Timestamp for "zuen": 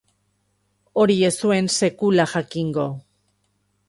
1.45-1.69